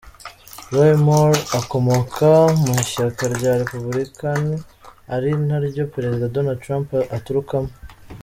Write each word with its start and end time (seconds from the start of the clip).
Roy 0.71 0.93
Moore 1.05 1.39
akomoka 1.59 2.29
mu 2.63 2.71
ishyaka 2.83 3.23
ry’ 3.33 3.43
Abarepubulikani 3.49 4.55
ari 5.15 5.29
naryo 5.47 5.83
Perezida 5.93 6.31
Donald 6.35 6.59
Trump 6.65 6.87
aturukamo. 7.17 7.71